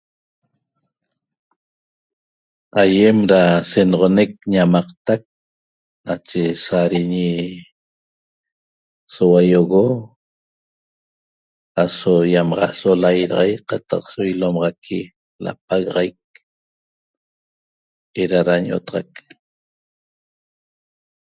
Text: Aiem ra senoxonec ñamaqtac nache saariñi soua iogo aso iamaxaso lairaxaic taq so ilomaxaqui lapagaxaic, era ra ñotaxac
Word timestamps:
Aiem 2.81 3.17
ra 3.31 3.43
senoxonec 3.71 4.31
ñamaqtac 4.53 5.21
nache 6.05 6.41
saariñi 6.65 7.29
soua 9.13 9.41
iogo 9.51 9.85
aso 11.83 12.13
iamaxaso 12.33 12.89
lairaxaic 13.03 13.67
taq 13.89 14.03
so 14.13 14.21
ilomaxaqui 14.31 14.99
lapagaxaic, 15.43 16.19
era 18.21 18.39
ra 18.47 18.55
ñotaxac 18.67 19.09